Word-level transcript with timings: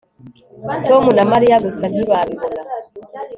Tom 0.87 1.03
na 1.17 1.23
Mariya 1.31 1.57
gusa 1.65 1.83
ntibabibona 1.87 2.59